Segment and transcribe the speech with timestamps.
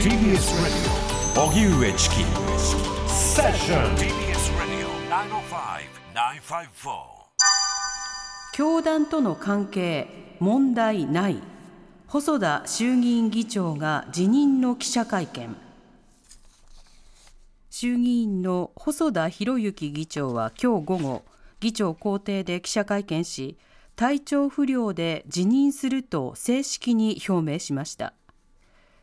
[0.00, 1.50] TBS Radio.
[1.50, 2.16] 荻上チキ
[3.08, 4.86] セッション TBS Radio
[6.14, 6.92] 905-954
[8.54, 11.42] 教団との関係問題ない。
[12.06, 15.56] 細田衆議院議長が辞任の記者会見。
[17.68, 21.24] 衆議院の細田博之議長は今日午後
[21.58, 23.58] 議長公邸で記者会見し
[23.96, 28.14] 体調不良で辞任すると正式に表明しました。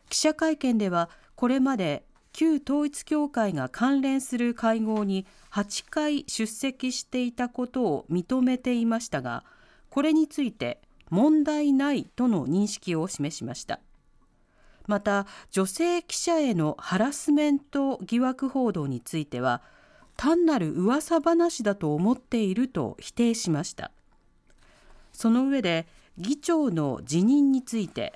[0.08, 9.42] 記者会見ではこれまで旧統一教会が関連する会合に8回出席していたことを認めていましたが
[9.88, 13.80] これについて問題ないとの認識を示しました。
[14.86, 19.62] また女性記者へのハラスメント疑惑報道については
[20.16, 23.90] 単なる噂話だと思っていると否定しました。
[25.12, 25.86] その上で
[26.18, 28.12] 議長の辞任について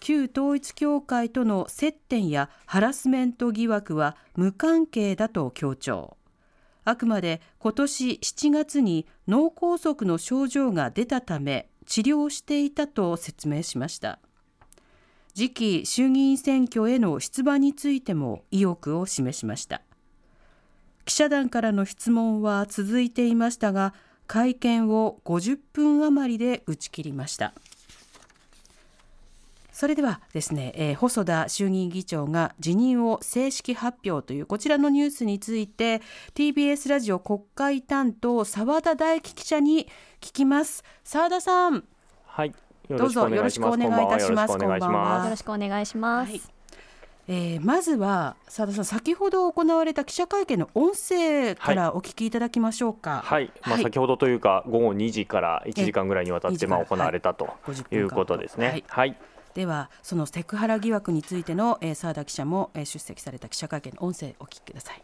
[0.00, 6.16] 旧統一教会との接点やハラスメント疑惑は無関係だと強調。
[6.84, 14.18] あくまで今年7月に脳梗塞の症状が出たため治療していたと説明しました。
[15.34, 19.82] 次期衆議院選挙への出馬についても意欲を示しました。
[21.04, 23.94] 記者団からの質問は続いていましたが
[24.26, 27.52] 会見を50分余りで打ち切りました。
[29.80, 36.02] それではですね、えー、細田衆議院議長が辞任を正式発表というこちらのニュースについて
[36.34, 39.86] TBS ラジオ国会担当澤田大樹記者に
[40.20, 40.84] 聞きます。
[41.02, 41.84] 澤田さん。
[42.26, 42.54] はい。
[42.90, 44.58] どうぞよろしくお願いいたします。
[44.58, 45.24] こんばんは。
[45.24, 46.42] よろしくお願いします、はい。
[47.28, 53.22] えー、まずは澤田さん先ほど行われた記者会見の音声からお聞きいただきましょうか。
[53.24, 57.48] はい、まあ、先ほどというか午後2時から1時間ぐらいにわたってまあ行われたと。
[57.90, 59.16] いうことですね、はい、はい
[59.54, 65.02] ではそのセクハラ疑惑についての澤、えー、田記者も、えー、出席された記者会見の音声お聞きください。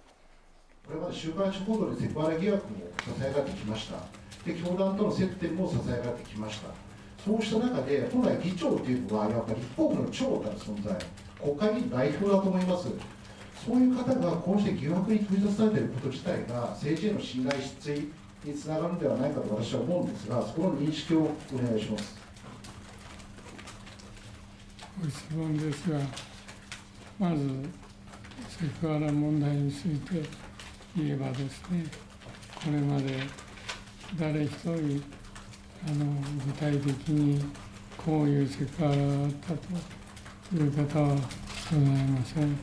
[0.87, 3.97] これまで週刊誌報道でセクハラ疑惑も支えられてきました。
[4.45, 6.69] で教団との接点も支えられてきました。
[7.25, 10.95] そうした中で本来議長というのはやっぱり立法府の長たる存在
[11.43, 12.89] 国会議員代表だと思います。
[13.67, 18.13] そういう方がこうして疑惑に取り出されていること自体が政治への信頼失墜
[18.45, 22.26] につながるのではないかと私は思うんですがそこの認識をお願いします。
[25.03, 25.99] ご質問ですが、
[27.19, 27.47] まず
[28.49, 30.27] セクハラ問題について
[30.97, 31.85] 言えばですね、
[32.65, 33.19] これまで
[34.19, 35.03] 誰一人
[35.87, 36.07] あの
[36.47, 37.45] 具体的に
[37.97, 39.53] こういうセクハラがあった
[40.57, 42.59] という方はございません。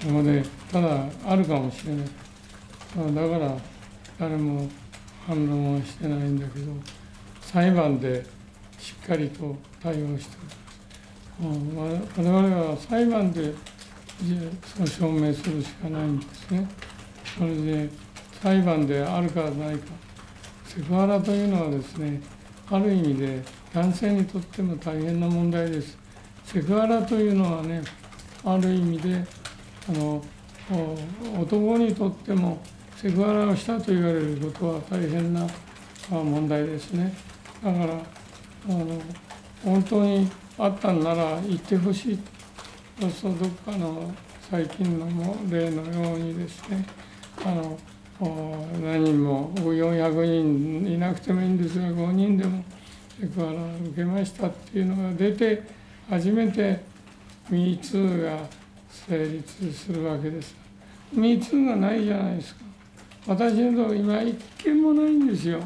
[0.00, 2.06] そこでただあるかもしれない。
[3.14, 3.56] だから
[4.18, 4.68] 誰も
[5.26, 6.72] 反論はしてないんだけど、
[7.40, 8.24] 裁判で
[8.78, 10.61] しっかりと対応してる。
[11.40, 13.54] 我々は裁判で
[14.76, 16.68] そう証明するしかないんですね。
[17.38, 17.88] それで
[18.42, 19.86] 裁判であるかないか、
[20.66, 22.20] セクハラというのはですね、
[22.70, 23.42] ある意味で
[23.72, 25.98] 男性にとっても大変な問題です。
[26.44, 27.82] セクハラというのはね、
[28.44, 29.24] ある意味で
[29.88, 30.22] あの
[31.40, 32.60] 男にとっても
[32.96, 35.46] セクハラをしたと言われることは大変な
[36.10, 37.12] 問題ですね。
[37.64, 37.96] だからあ
[38.68, 39.00] の
[39.64, 42.18] 本当にあったんなら言ってほしい
[43.00, 44.14] そうするとどっかの
[44.50, 46.84] 最近のも例のようにですね
[47.44, 47.78] あの
[48.82, 52.62] 何人も400人いなくてもいいんですが5人でも
[53.20, 53.54] セクハラを
[53.88, 55.62] 受けましたっていうのが出て
[56.08, 56.80] 初めて
[57.50, 58.46] MeToo が
[58.88, 60.54] 成立するわけです。
[61.14, 62.60] MeToo がないじゃないですか。
[63.26, 65.60] 私のとこ今一件もないんですよ。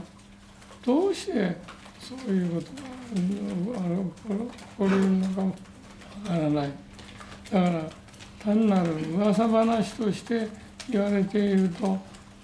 [0.85, 1.57] どうして
[1.99, 2.96] そういうことが
[4.77, 5.53] こるのかもわ
[6.27, 6.71] からない
[7.51, 7.91] だから
[8.43, 10.49] 単なる噂話として
[10.91, 11.99] 言われていると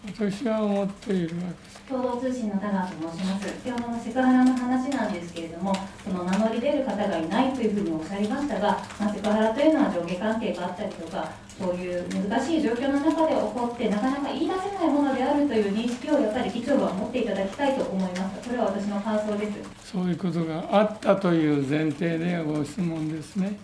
[0.06, 5.74] 私は思っているわけです共同通信の田川と申します先ほどのセクハラの話なんですけれども
[6.04, 8.68] その名乗り出る方がいないというふうにおっしゃいましたが、
[8.98, 18.48] まあ、セクハラというのは上下関係があったりとか、そういう難しい状況の中で起こって、なかなか言い出せないものであるという認識をやっぱり議長は持っていただきたいと思います。
[18.48, 19.92] これは私の感想です。
[19.92, 23.58] そういうことがあったという前提でご質問ですね。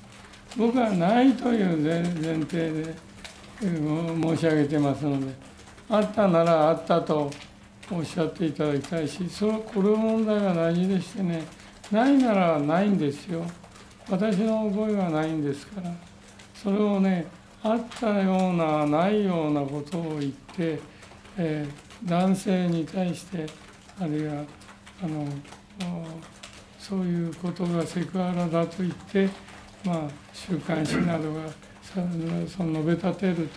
[0.56, 2.04] 僕はないという前
[2.44, 2.94] 提で
[3.60, 5.32] 申し上げてますので、
[5.88, 7.30] あったならあったと
[7.90, 11.42] おっしゃっていただきたいし、そのこれ問題が大事でしてね、
[11.90, 13.44] ないならないんですよ。
[14.10, 15.92] 私の覚えはないんですから、
[16.54, 17.26] それをね、
[17.62, 20.78] あったような、ないようなことを言って、
[21.36, 23.46] えー、男性に対して、
[24.00, 24.44] あるいは
[25.02, 25.26] あの
[26.78, 29.28] そういうことがセクハラだと言って、
[29.84, 30.00] まあ、
[30.32, 31.40] 週刊誌などが
[31.84, 32.00] そ
[32.64, 33.48] の述べ立てる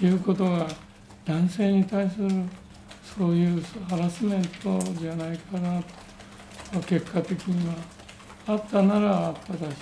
[0.00, 0.66] ということが
[1.24, 2.28] 男性に対する
[3.14, 5.82] そういうハラスメントじゃないかな
[6.72, 7.74] と結果的には
[8.48, 9.76] あったならあっただし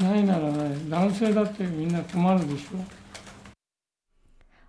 [0.00, 0.88] ないならない。
[0.88, 2.78] 男性だってみんな困るでしょ。
[2.78, 2.80] う。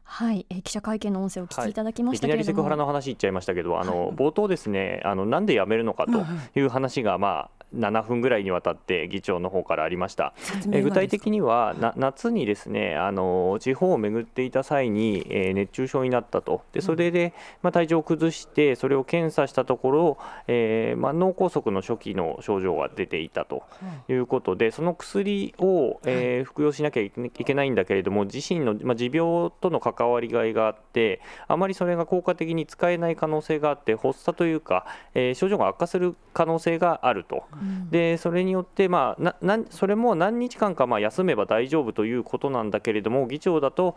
[0.03, 6.25] はい、えー、記者会見の音声を聞きいただきましたけれども、はい、いきなりセクハラの話言っちゃいましたけど、あの、はい、冒頭ですね、あのなんで辞めるのかと
[6.59, 10.33] いう話が、まあ、7分ぐらいにわたって議長の方からありました。
[10.71, 20.17] え具体的にはな夏にですねあの地方を巡っていた際に、えー、熱中症になったとでそれで、まあ、体調を崩してそれを検査したところ、
[20.47, 23.63] えー、まあ、脳梗塞の初期の症状が出ていたと
[24.07, 37.43] いうことでその薬を、えー、服用しなきゃいけないんだけれども自身の、まあ、持病との関わりがいがあってあまりそれが効果的に使えない可能性があって発作というか、え症状が悪化する可能性があると。
[37.91, 43.95] でそれによって、まあ、ななそれも何日間かまあ休めば大丈夫ということなんだけれども議長だと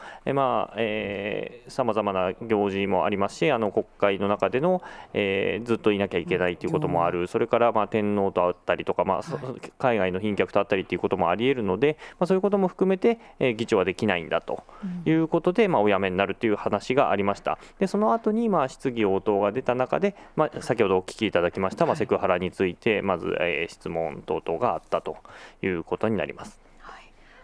[1.69, 4.83] さまざ、まな行事もありますしあの国会の中での、
[5.13, 9.23] えー、ずっといなきゃいけないということもある、うん、それからまあ天皇と会ったりとか、まあ、は
[9.57, 14.65] い、海外の賓客と会ったりということもありえるので、まあ、そういうことも含めて、えー、議長はできないんだと
[15.05, 17.59] いうことで、うん、まあ、お辞めになるという話がありました。
[17.79, 25.17] でその後にまに質疑応答が出た中で、まあ、先ほどお聞きいただきました、まあ、セクハラについてまず、えーえ質問等々があったと
[25.63, 26.63] いうことになります。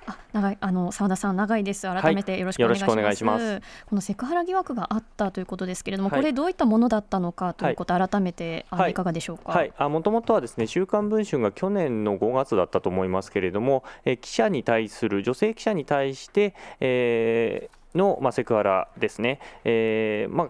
[0.09, 1.83] あ長いあの澤田さん長いです。
[1.83, 3.45] 改めてよろしくお願いします。
[3.45, 8.95] はい、このセクハラ疑惑があったということですけれども、はい、これどういったものだったのかということ、はい、改めてあい。
[8.95, 20.49] かがでしょうか、はい、あもともとはですね週刊文春が去年の5月だったと思いますけれども、え記者に対する女性記者に対して、えーの、まあ、セクハラですね、えーまあ、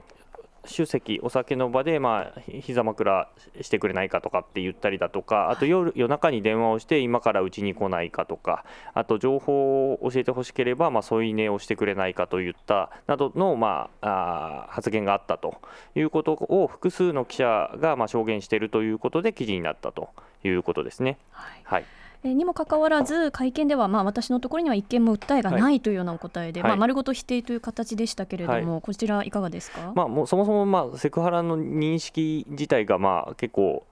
[0.68, 3.28] 主席、お酒の場で、まあ、膝枕
[3.60, 15.60] してくれないかとかって言ったりだとか、あと夜夜中に電話をして、今からうちに来ないかとか、あと情報を教えてほしければ、まあ、添い寝をしてくれないかといったなどの、まあ、あ発言があったと。
[15.94, 20.10] いうことを複数の記者が、まあ、証言しているということで、記事になったと
[20.44, 21.18] いうことですね。
[21.30, 21.84] はい、はい
[22.24, 33.84] にもかかわらず会見ではまあ私のところには一件も訴えがないというようなお答えで、はい、まあ、丸ごと否定という形でしたけれども、はい、こちらいかがですか、まあ、もうそもそもまあセクハラの認識自体がまあ結構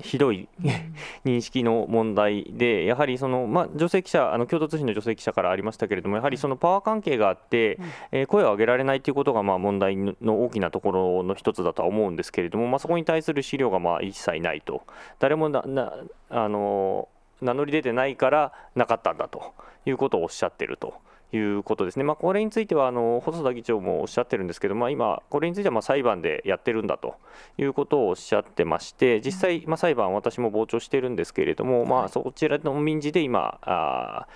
[0.00, 0.48] ひどい。
[1.24, 7.78] 認識の問題で、やはりその、まあ、女性記者、あの共同通信の女性記者からありましたけれども、やはりそのパワー関係があって、
[8.12, 14.82] えー、声を上げられないということがまあ問題の大きなところの一つだとは思うんですけれども、まあ、そこに対する資料がまあ一切ないと、
[15.18, 15.94] 誰もなな
[16.30, 17.08] あの
[17.40, 19.54] 名乗り出てないからなかったんだと
[19.86, 20.94] いうことをおっしゃってると。
[21.32, 27.16] いうことですね、まあ、これについてはあの細田議長もおっしゃってるんですけど、まあ、今、これについてはまあ裁判でやってるんだと
[27.58, 34.26] いうことをおっしゃってまして、実際、まあ、裁判、私も傍聴してるんですけれども、まあ、そちらの民事で今、あ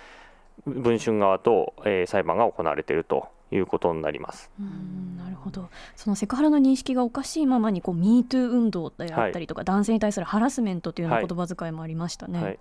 [0.65, 4.51] 文春側と、えー、裁判が行われているということになります。
[4.59, 5.69] うんなるほど。
[5.95, 12.43] そのセクハラの認識がおかしいままにこう MeToo 運動であったりとか、はい、男性に対するハラスメントというような言葉遣いもありましたね。
[12.43, 12.59] はい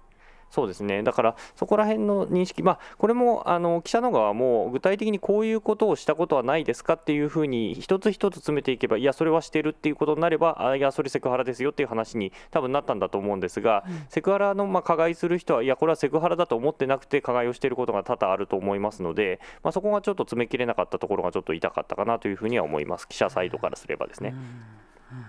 [0.52, 24.35] そうですね、だからそこら辺の認識、まあ、これもあの記者の側も具体的にこういうことをしたことはないですかっていうふうに、一つ一つ詰めていけば、いや、それはしてるっていうことになれば、あいや、それセクハラですよっていう話に多分なったんだと思うんですが、うん、セクハラのまあ加害する人は、いや、これはセクハラだと思ってなくて、加害をしていることが多々あると思いますので、まあ、そこがちょっと詰めきれなかったところがちょっと痛かったかなというふうには思います、記者サイドからすればですね。
[24.35, 24.38] うん。
[24.38, 25.26] うん、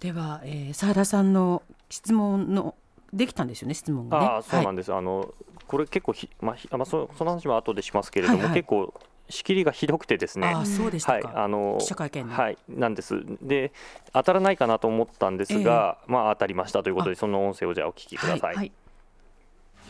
[0.00, 2.74] では、えー、澤田さんの質問の
[3.16, 5.34] できたんですよね質問が、ね、あそうなんです、はい、あの
[5.66, 8.94] これ結構ひ、まあ、まあ、そその話は後でしますけれども、はいはい、結構
[9.28, 13.24] 仕切りがひどくてですね、あそうでしたはい、あの記者会見はい、なんです。
[13.42, 13.72] で、
[14.12, 18.54] 当たらないかなと思ったんですが、えー、まあ当たりましたということで、その音声をじゃあお聞きください。
[18.54, 18.70] はい、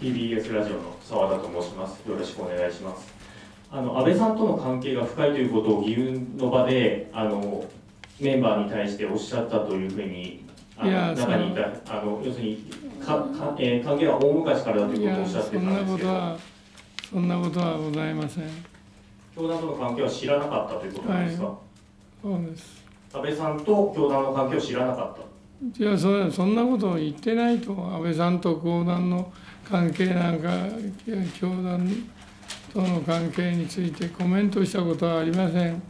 [0.00, 2.08] TBS ラジオの澤田と申します。
[2.08, 3.12] よろしくお願いします。
[3.70, 7.64] あの安倍さんとの関係が深いということを議運の場であの
[8.18, 10.45] メンバーに対しておっしゃったというふうに
[10.84, 16.56] いや中にいたあの要するにかか、えー、関係は大昔からだということをおっしゃってたんですけど。
[17.10, 18.44] そんなことはございません。
[19.36, 21.56] 教団との関係は知らなかったということなんですか、はい、
[22.22, 22.84] そうです。
[23.12, 25.82] 安倍さんと教団の関係を知らなかった。
[25.82, 29.32] いやそそんなことを言ってないと安倍さんと教団の
[29.64, 30.50] 関係なんか
[31.38, 31.88] 教団
[32.74, 35.80] との関係についてコメントしたことはありません。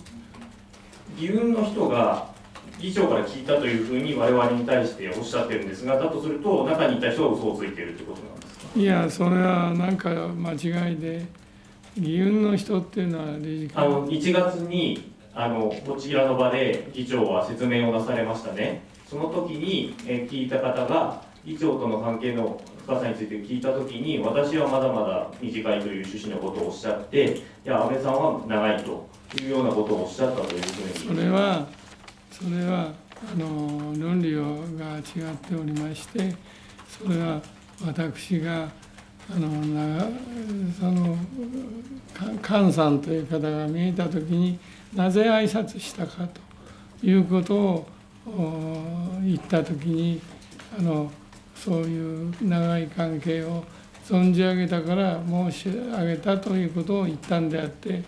[1.18, 2.28] 議運の人が
[2.80, 8.80] 議長から聞いたというふうに我々に対しておっしゃってるんですがだとすると中にいた人が嘘をついているということなんですか？
[8.80, 11.26] いやそれはなんか間違いで
[11.96, 13.84] 議運の人っていうのは理事会。
[13.86, 18.82] あの1月にあのこちらの場で議長は説明をなされましたね。
[19.08, 29.08] その時に、え聞いた方が議長との関係の深さについて聞いた時に私はまだまだ短いという趣旨のことをおっしゃっていや安倍さんは長いと
[29.40, 31.16] いうようなことをおっしゃったというふうに。
[31.16, 31.66] それは
[32.38, 32.92] それは
[33.32, 36.34] あの論理をが違っておりまして
[36.86, 37.40] それは
[37.82, 38.68] 私が
[39.30, 39.48] あの
[40.78, 41.16] その
[42.42, 44.58] 菅さんという方が見えた時に
[44.94, 46.28] なぜ挨拶したか
[47.00, 47.86] ということを
[49.24, 50.20] 言った時に
[50.78, 51.10] あの
[51.54, 53.64] そういう長い関係を
[54.04, 58.02] 存じ上げたから申し上げたということを言ったんであって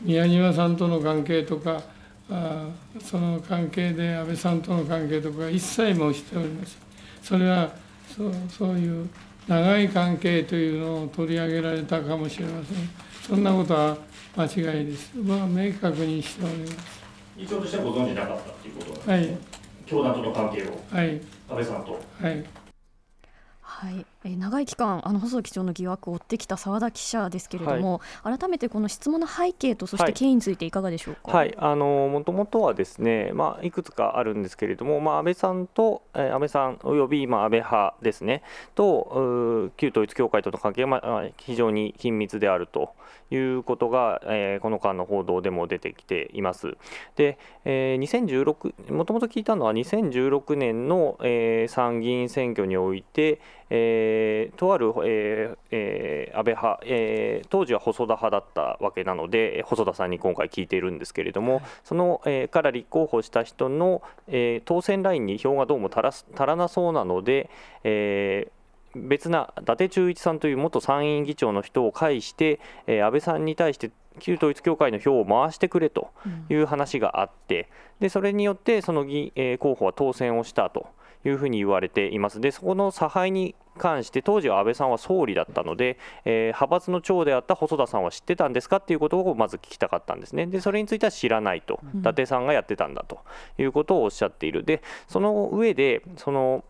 [0.00, 1.82] 宮島さんとの関係とか
[2.32, 2.66] あ
[3.00, 6.76] その関係で安倍さんとの関係とか一切申しておりません。
[7.22, 7.70] それは
[8.16, 9.08] そうそういう
[9.46, 12.76] 長い関係というのを取り上げられたかもしれません。
[13.26, 13.96] そんなことは
[14.36, 15.12] 間違いです。
[15.16, 17.02] まあ、明確にしております。
[17.36, 19.14] 議長としてはご存じなかったということなんですね。
[19.14, 19.38] はい。
[19.86, 20.80] 教団との関係を。
[20.90, 21.08] はい。
[21.14, 21.20] 安
[21.56, 21.92] 倍さんと。
[21.92, 22.44] はい。
[23.82, 31.36] はい、えー、長い期間あの細田議長の疑惑を追ってきた澤田記者ですけれども、はい、改めてこの質問の背景とそして経緯についていかがでしょうか？
[31.36, 38.44] はい、はい、あのもともとはですね、まあいくつかあるんですけれども、まあ安倍さんと、えー、安倍さんおよびまあ安倍派ですね
[38.76, 42.94] と旧統一教会との関係が非常に緊密であると
[43.32, 46.76] いうことが、えー、この間の報道でも出てきています。
[47.16, 53.40] で、えー、2016もともと聞いたのは2016年の、えー、参議院選挙において、
[53.74, 67.48] えー、とある、えーえー、安倍派、えー、当時は細田派だったわけなので細田さんに今回聞いているんですけれども、はい、その、えー、から立候補した人の、えー、当選ラインに票がどうも足ら足らなそうなので、
[67.82, 68.62] えー
[68.94, 76.10] 別な伊達忠一さんという元参院議長の人を介して、えー、安倍さんに対して旧統一教会の票を回してくれと
[76.50, 80.88] いう話があって、でそれによってその議、えー、候補は当選をしたと
[81.24, 82.40] いうふうに言われています。
[82.40, 90.46] でそこの差配に関して当時は安倍さんは総理だったので、えー、派閥の長であった細田さんは知ってたんですかっていうことをまず聞きたかったんですね。
[90.46, 93.20] でそれについては知らないと、伊達さんがやってたんだと
[93.58, 94.64] いうことをおっしゃっている。
[94.64, 96.64] でその上でその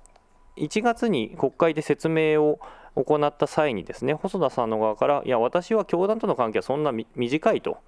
[0.57, 2.61] 1月に国会で説明を
[2.95, 7.79] 行った際にですね細田さんの側からいや私は教団との関係はそんな短いと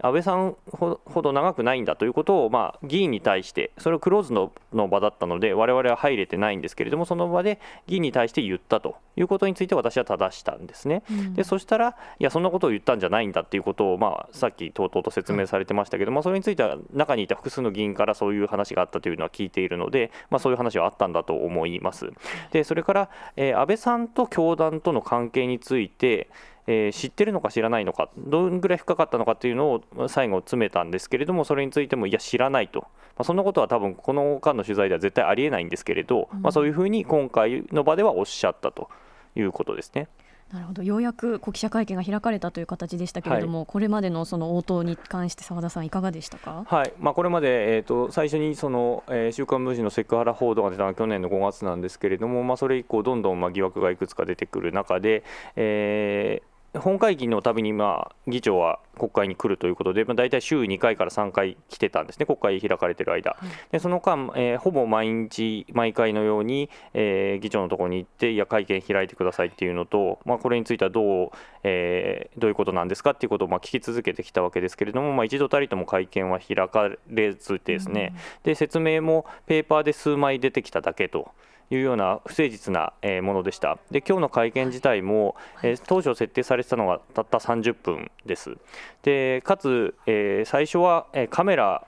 [0.00, 11.02] 安倍さんほど長くないんだということを、まあ、議員に対して、それをクローズのの場だったので、我々は入れてないんですけれども、その場で議員に対して言ったということについて、私は正したんですね。
[11.10, 22.10] うん、でそしたら、いや、そんなことを言ったんじゃないんだということを、まあ、さっきとうとうと説明されてましたけども、それについては、中にいた複数の議員からそういう話があったというのは聞いているので、まあ、そういう話はあったんだと思います。
[22.50, 26.28] でそれから、えー、安倍さんと教団との関係について、
[26.66, 32.88] えー、知ってるのか知らないのか、どんぐらい深かったのかというのを最後詰めたんですけれども、それについても、いや、知らないと、ま
[33.18, 38.88] あ、そんなことは多分この間の取材では絶対ありえないんですけれど、まあ、そういうふうに今回の場ではおっしゃったと。
[39.34, 40.08] いうことですね。
[40.52, 40.82] なるほど。
[40.82, 46.92] ようやく記者会見が開かれたという形でしたけれども、はい、これまでのその応答に関して澤田さんいかがでしたか、はい。
[46.98, 55.24] まあ、これまで、えーと、最初にその、えー、週刊文春のセクハラ報道が出たのは去年の5月なんですけれども、まあ、それ以降どんどんまあ疑惑がいくつか出てくる中で、
[55.56, 71.30] えー本会議のたびに、まあ、議長は国会に来るということで、まあ、大体週2回から3回来てたんですね、国会開かれてる間、はい、でその間、えー、ほぼ毎日、毎回のように、えー、議長のところに行って、いや、会見開いてくださいっていうのと、まあ、これについてはどう,、
[71.62, 81.32] えー、どういうことなんですかっていうことをまあ聞き続けてきたわけですけれども、まあ、一度たりとも会見は開かれずですね、うん、で説明もペーパーで数枚出てきただけと。
[81.70, 82.92] いうような不誠実な
[83.22, 83.78] ものでした。
[83.90, 88.56] で今日の会見自体も、え当初設定されてたのがたった30分です。
[89.02, 91.86] でかつ、えー、最初は、えカメラ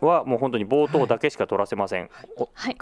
[0.00, 2.10] はもう本当に冒頭だけしか撮らせません。
[2.54, 2.76] はい、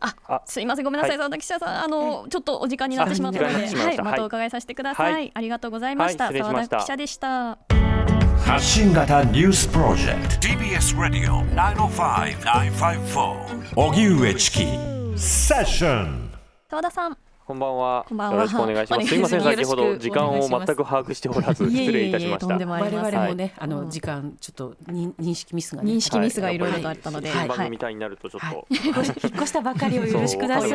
[0.00, 5.12] あ、すいません、ごめんなさい、佐、は、田、記者さん、あの、ちょっとお時間になってしまったので、はい、またお伺いさせてください。
[5.12, 6.32] はい、ありがとうございました。
[6.32, 7.58] 澤、はい、田記者でした。
[8.44, 10.48] 発信型ニュースプロジェクト。
[10.48, 16.29] TBS ラディオ905-954荻上チキ Session
[16.69, 18.06] 澤田さん こんばんは。
[18.08, 18.34] こんばんは。
[18.36, 19.06] よろしくお願いします。
[19.06, 19.14] す。
[19.16, 22.56] みません、先ほど時間を全く把握しておらず失礼いたしました。
[22.56, 26.56] 我々もね、あの時間ちょっと認識ミスが認識ミスがい。
[26.56, 30.72] ろいろとあったので、番組みたいになるとちょっと引っ越したばかりをよろしくください。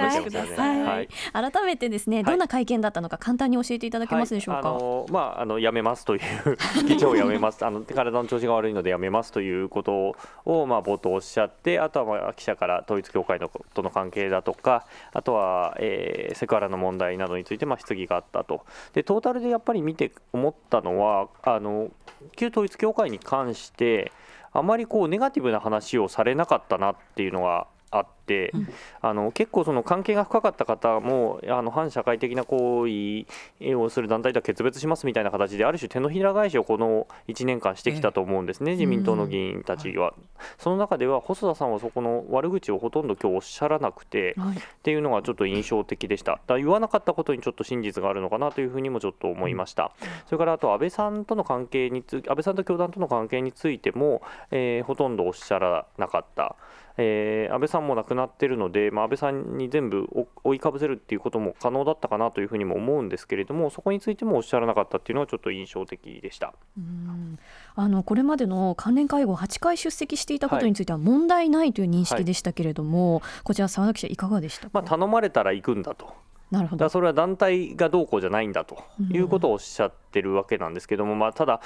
[0.84, 1.10] はい。
[1.34, 4.70] 改めてですね、どんな会見だったのか簡単に教えていただけますでしょうか？
[4.70, 6.58] あのまああの辞めますという
[6.88, 7.66] 議長を辞めます。
[7.66, 18.66] あの体の調子が悪いので辞めますということをまあ冒頭おっしゃって、あとはまあ記者から統一教会のとの関係だとか、あとは、えー、セクハラの問題などについてま質疑があったと。
[18.94, 21.90] でトータルでやっぱり見て思ったのはあの
[22.36, 24.12] 旧統一教会に関して
[24.52, 28.19] あまりこうネガティブな話をされなかったなっていうのがあって、
[28.54, 28.68] うん、
[29.02, 40.14] あの結構その関係が深かった方もあの反社会的な行為をする団体とは決別しますみたいな形である種手のひら返しをこの1年間してきたと思うんですね、自民党の議員たちは、
[40.58, 46.40] その中では細田さんはそこの悪口をほとんど今日おっしゃらなくて、はい、っていうのがちょっと印象的でした。
[46.48, 49.92] だ言わなかったことにちょっと真実があるのかなというふうにもちょっと思いました、
[50.26, 54.22] それからあと安倍さんとの関係につ安倍さんと教団との関係についても、
[54.52, 56.56] えー、ほとんどおっしゃらなかった。
[57.02, 60.08] えー、安倍さんも亡くなっているので、まあ、安倍さんに全部
[60.44, 66.54] 追いかぶせるっていうことも可能だったかなというふうにも思うんですけれどもそこについてもおっしゃらなかったっていうのはちょっと印象的でした。
[66.78, 67.40] うん。
[67.76, 76.14] あのこれまでの関連会合8回出席していたことについては問題ないという認識でしたけれども、はい、こちら澤田記者いかがでしたまあ、頼まれたら行くんだと。
[76.52, 76.90] なるほど。
[76.90, 81.62] それは団体がどうこうじゃないんだということをおっしゃってるわけなんですけども、まあ、ただ、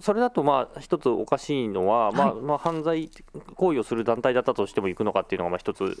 [0.00, 3.08] それだとまあ一つおかしいのは、まあまあ、犯罪
[3.54, 5.96] 行為をする団体だったとしても行くのかっていうのがまあ一つ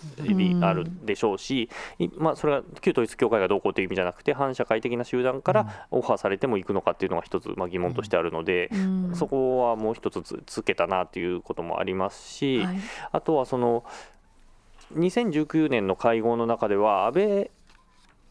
[0.60, 1.70] あるでしょうし、
[2.16, 8.70] まあ、それは旧統一教会がどうこうという意味じゃなくて反社会的な集団からオファーされても行くのかっていうのが一つまあ疑問としてあるので、
[9.14, 12.66] そこはもう一つつけたなということもありますし、
[13.12, 13.84] あとはその
[14.96, 17.50] 2019年の会合の中では安倍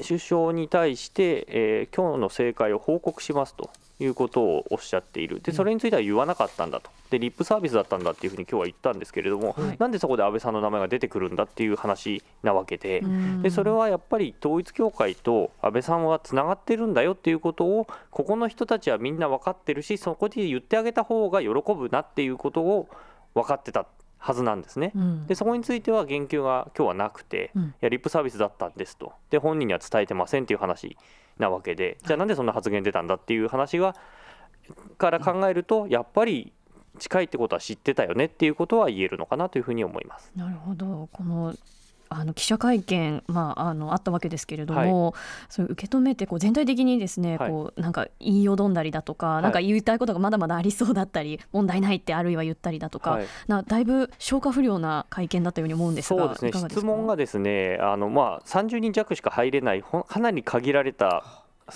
[0.01, 13.03] 首相に対して、えー、今日の正解を報告しますということをおっしゃっている、でそれについては言わなかったんだと、でリップサービスだったんだっていうふうに今日は言ったんですけれども、はい、なんでそこで安倍さんの名前が出てくるんだっていう話なわけで、
[13.41, 22.88] でそれはやっぱり統一教会と安倍さんはつながってるんだよっていうことを、ここの人たちはみんな分かってるし、そこで言ってあげた方が喜ぶなっていうことを
[23.36, 23.86] 分かってた。
[24.19, 29.13] はずなんですね、うん、でそこについては言及が今日はなくて、うん、いやリップサービスだったんですと。
[29.29, 30.97] で本人には伝えてませんっていう話
[31.38, 33.95] なわけでじゃあなんでそんな発言出たんだっていう話が
[34.97, 36.53] から考えるとやっぱり
[36.99, 40.32] 近いってことは知ってたよねっていうことは言えるのかなというふうに思います。
[40.36, 41.08] なるほど。
[41.13, 41.55] この
[42.10, 45.13] あの記者会見、まあ、あのあったわけですけれども、はい、
[45.50, 56.69] それ受け止めてこう全体的にですね、はい、こうなんか言いよどんだりだとか、はい、なんか言いたいことがまだまだありそうだったり問題ないってあるいは言ったりだとか、はい、なだいぶ消化不良な会見だったように思うんですがそうですね。
[56.69, 61.24] 質問がですねあの、まあ、30人弱しか入れないかなり限られた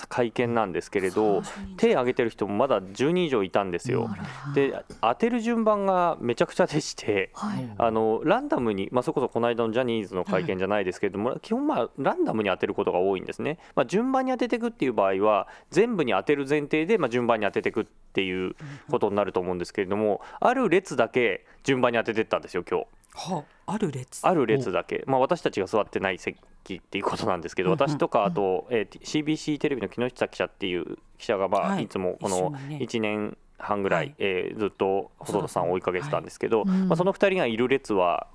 [0.08, 1.44] 会見なんですけれど
[1.78, 4.10] 手を挙げてる人もまだ10人以上いたんですよ。
[4.54, 13.58] で当てる順番がめちゃくちゃでして、はい、あのランダムに、まあ、そこそこの間のジャニーズの会見じゃないですけれども、はい、基本まあランダムに当てることが多いんですね。
[13.76, 18.56] まあ、順番に当てていくっていう場合は全部に当てる前提で、まあ、順番に当てていくっていう
[18.90, 22.88] ことになると思うんですけれどもある列だけ順番に当てていったんですよ今日。
[23.16, 24.26] はあ、ある列？
[24.26, 26.38] ある列だけ、まあ、私たちが座ってない席
[26.76, 36.70] っていうことなんですけど、私とかあと、えー、CBC テレビの木下記者っていう記者が、まあ、はい、いつもこの1年半ぐらい、はい、えー、ずっと細田さんを追いかけてたんですけど、はい。
[36.70, 38.28] まあ、その2人がいる列は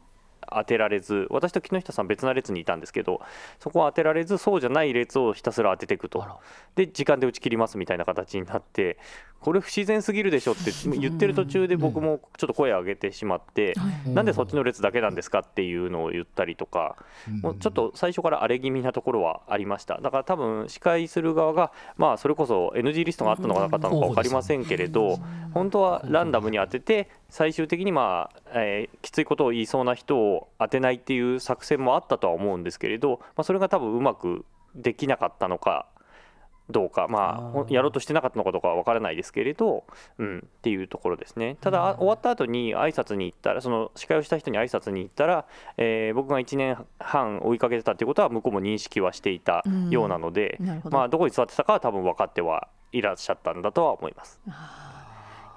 [0.55, 3.21] 当てられず私と木下さん別な列にいたんですけど
[3.61, 6.25] そこは当てられずそうじゃない列をひたすら当てていくと。
[6.75, 8.99] で時間で打ち切りますみたいな形になって
[9.41, 16.97] これ不自然すぎるでしょって言ってる途中で僕もちょっと声を上げてしまって、なんでそっちの列だけなんですかっていうのを言ったりとか、
[17.43, 20.01] もうちょっと最初から荒れ気味なところはありました。
[20.01, 25.21] だから多分司会する側が、まあそれこそ NG リストがあったのかなかったのか分かりませんけれど、
[25.55, 35.87] 本当はランダムに当てて、最終的にまあ、えー、きついことを言いそうな人を当てないっていう作戦もあったとは思うんですけれど、まあ、それが多分うまくできなかったのか
[36.71, 39.85] どうか、まあ、やろうとしてなかったのかどうかは分からないですけれど、
[40.19, 41.57] うん、っていうところですね。
[41.61, 45.47] ただ、終わった後に挨拶に行ったら、その司会をした人に挨拶に行ったら、
[45.79, 50.59] えー、僕が1年半追いかけてたということは、向こうも認識はしていたようなので、
[50.91, 50.91] ど。
[50.91, 54.39] まあ、どこに座ってたかは多分分かってはいらっしゃったんだとは思います。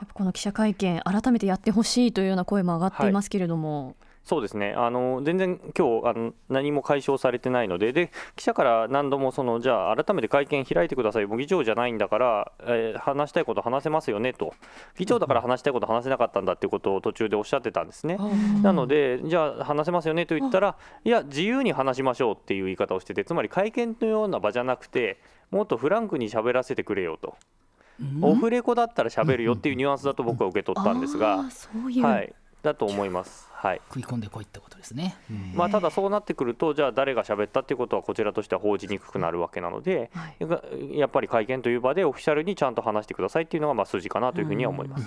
[0.01, 3.85] やっぱこの記者会見、改めてやってほしいというような声も上がっていますけれども。
[3.85, 3.95] はい。
[4.23, 4.73] そうですね。
[4.77, 14.53] あの全然今日あの何も解消されてないのでで記者から何度もそのじゃあ改めて会見開いてくださいもう議長じゃないんだから、えー、話したいこと話せますよねと。
[14.95, 18.19] 議長だから話したいこと話せなかったんだっていうことを途中でおっしゃってたんですね。
[18.61, 27.35] なのでじゃあ話せますよねと言ったらいや自由に話しましょうっていう言い方をしててつまり会見のような場じゃなくてもっとフランクに喋らせてくれよと。
[28.21, 31.43] オフレコだったら喋るよっていうニュアンスだと僕は受け取ったんですが、
[32.01, 32.33] はい、
[32.63, 33.49] だと思います。
[33.53, 35.15] はい、食い込んでこいってことですね。
[35.53, 45.05] まあ、ただそうなってくるとじゃあ誰が喋ったっていうことはこちらとしては報じにくくなるわけなので、はい、やっぱり会見という場でオフィシャルにちゃんと話してくださいっていうのがまあ筋かなというふうには思います。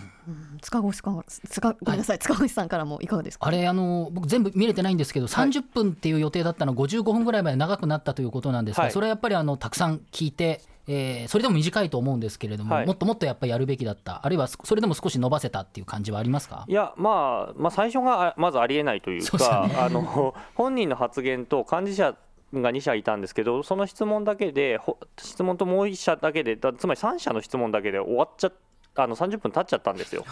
[0.63, 1.99] 塚越さん塚ごめん。
[1.99, 2.69] なさい塚越さん。
[2.69, 3.47] からもいかがですか。
[3.47, 4.97] あれあの僕全部見れてないん。
[4.97, 8.65] ですけど、はい、30分っていう予定だったの55分ぐらいまで長くなったということなん。
[8.65, 10.01] ですが、はい、それはやっぱりあのたくさん。
[10.13, 10.61] 聞いて。
[10.87, 16.65] えー、それでも短いと思うんですけれども、はい、もっともっとやっぱりやるべきだった、あるいはそれでも少し伸ばせたっていう感じはありますか？
[16.69, 22.17] いや、まあ、まあ、最初がまずありえないというか、ね、あの本人の発言と幹事社
[22.53, 24.79] が2社いたんですけど、その質問だけで、
[25.19, 28.53] 質問ともう1社だけで、つまり3社の質問だけで終わっちゃ
[28.97, 30.25] あの30分経っちゃったんですよ。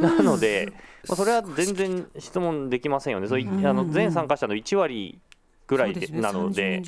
[0.00, 0.72] なので、
[1.08, 3.38] まあ、それは全然質問できませんよね、そあ
[3.72, 5.18] の全参加者の1割
[5.66, 6.82] ぐらいで、ね、なので、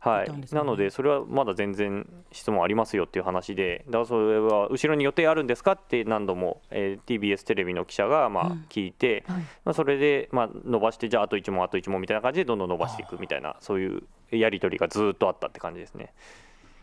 [0.00, 16.12] はい、なのでそれはまだ全然質問ありますよっていう話でだからそれは後ろに予定あるんですかって何度も、えー、TBS テレビの記者がまあ聞いて、うんはい、まあ、それでまあ伸ばしてじゃああと1問あと1問みたいな感じでどんどん伸ばしていくみたいなそういうやり取りがずっとあったって感じですね。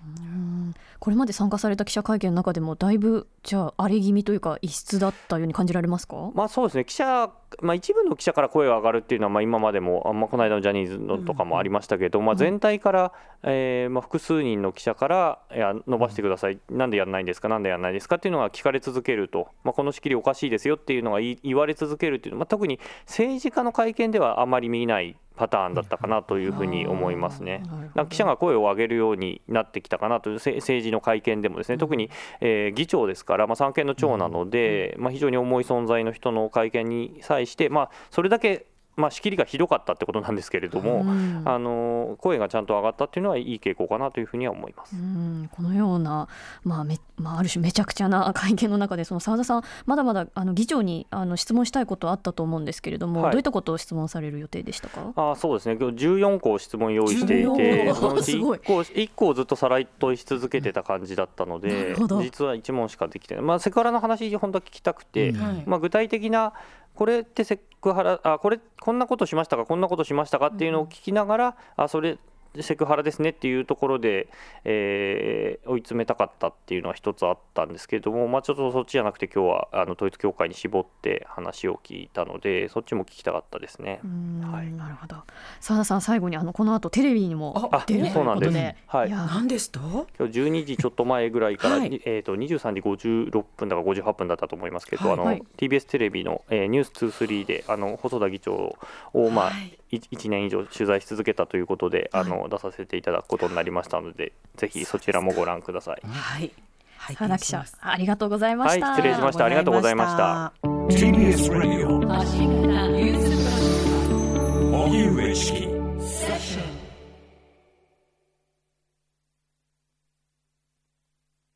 [0.06, 6.86] うんこれまで参加された記者会見の中でもだいぶじゃあ荒れ気味というか異質だったように感じられますか、まあ、そうですね。
[6.86, 7.30] 記者、
[7.62, 13.14] まあ、一部の記者から声が上がるっていうのはまあ今までも、まあ、この間のジャニーズのとかもありましたけど、うん、まあ、全体から、
[13.44, 17.50] えーまあ、複数人の記者からいや伸ばしてください、うん、なんでやらないんですか？
[17.50, 18.16] なんでやらないですか？
[18.16, 27.64] っていうのが聞かれ続けると、まあ、この仕切りおかしいですよっていうのが言われ続けるっていう、まあ、特に政治家の会見ではあまり見ないパターンだったかなというふうに思いますね。
[28.10, 32.10] 記者が声を上げるようになってきたかなという政治の会見でもですね、特に、
[32.42, 38.66] えー、議長ですから、まあ、三権の長なので、まあ、非常に重い存在の人の会見に際して、まあ、それだけ
[38.96, 46.28] まあ、仕切りがひどかったってことなんですけれども、うん、あの声がちゃんと上がったっていうのはいい傾向かなというふうには思います、うん、このような、
[46.64, 55.12] まあめまあ、ある種めちゃくちゃな 会見の中でその澤田さんまだまだあの議長にあの質問したいことあったと思うんですけれども、はい、どういったことを質問される予定でしたか？
[55.16, 55.78] あそうですね。
[55.80, 66.54] 今日14個質問用意していてそのうち 1, 個1個をずっとさらい問いし続けてた感じだったので、実は1問しかできてない、まあ、セクハラの話本当は聞きたくて、うん、まあ、具体的な
[66.96, 72.18] これってセクハラあこれこんなことしましたかこんなことしましたかっていうのを聞きながら、あそれ
[72.64, 74.28] セクハラですねっていうところで、
[74.64, 84.00] えー、追い詰めたかったっていうのは一つあったんですけれども、まあ、ちょっとそっちじゃなくて今日はあの統一教会に絞って話を聞いたのでそっちも聞きたかったですね。
[84.44, 85.18] はい、なるほど。
[85.60, 89.80] 澤田さん最後にあのこの後テレビにも出るということで、ね、はい、何ですと？
[90.18, 98.78] 今日12時ちょっと前ぐらいから、はい、えー、と23時56分だか58分だったと思いますけど、はい、あの、はい、TBS テレビの、えー、ニュース23であの細田議長
[99.14, 106.02] を、まあ、はい1年以上取材し続けたということで、あの出させていただくことになりましたので、ぜひそちらもご覧ください。
[106.08, 106.52] はい。
[107.14, 108.88] 花記者ありがとうございました。
[108.88, 109.46] はい、失礼しました。
[109.46, 110.54] ありがとうございました。
[110.64, 112.00] TBS ラジオ
[114.86, 115.75] 荻上チキ